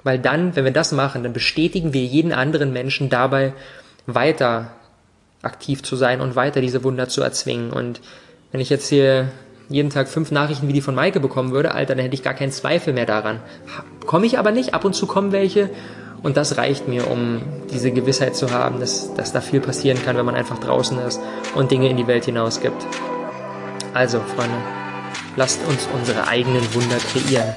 weil 0.04 0.18
dann, 0.18 0.56
wenn 0.56 0.64
wir 0.64 0.72
das 0.72 0.92
machen, 0.92 1.22
dann 1.22 1.32
bestätigen 1.32 1.92
wir 1.92 2.04
jeden 2.04 2.32
anderen 2.32 2.72
Menschen 2.72 3.08
dabei, 3.08 3.52
weiter 4.06 4.72
aktiv 5.42 5.82
zu 5.82 5.96
sein 5.96 6.20
und 6.20 6.36
weiter 6.36 6.60
diese 6.60 6.84
Wunder 6.84 7.08
zu 7.08 7.22
erzwingen. 7.22 7.72
Und 7.72 8.00
wenn 8.50 8.60
ich 8.60 8.70
jetzt 8.70 8.88
hier 8.88 9.28
jeden 9.68 9.90
Tag 9.90 10.08
fünf 10.08 10.30
Nachrichten 10.30 10.68
wie 10.68 10.72
die 10.72 10.80
von 10.80 10.94
Maike 10.94 11.20
bekommen 11.20 11.52
würde, 11.52 11.74
Alter, 11.74 11.94
dann 11.94 12.04
hätte 12.04 12.14
ich 12.14 12.22
gar 12.22 12.34
keinen 12.34 12.52
Zweifel 12.52 12.92
mehr 12.92 13.06
daran. 13.06 13.40
Komme 14.06 14.26
ich 14.26 14.38
aber 14.38 14.52
nicht, 14.52 14.74
ab 14.74 14.84
und 14.84 14.94
zu 14.94 15.06
kommen 15.06 15.32
welche. 15.32 15.70
Und 16.22 16.36
das 16.36 16.56
reicht 16.56 16.86
mir, 16.86 17.10
um 17.10 17.42
diese 17.72 17.90
Gewissheit 17.90 18.36
zu 18.36 18.52
haben, 18.52 18.78
dass, 18.78 19.12
dass 19.14 19.32
da 19.32 19.40
viel 19.40 19.60
passieren 19.60 20.00
kann, 20.04 20.16
wenn 20.16 20.26
man 20.26 20.36
einfach 20.36 20.58
draußen 20.58 20.98
ist 21.00 21.20
und 21.56 21.70
Dinge 21.72 21.88
in 21.88 21.96
die 21.96 22.06
Welt 22.06 22.26
hinausgibt. 22.26 22.86
Also, 23.92 24.20
Freunde, 24.20 24.54
lasst 25.36 25.60
uns 25.68 25.88
unsere 25.92 26.28
eigenen 26.28 26.62
Wunder 26.74 26.96
kreieren. 26.96 27.54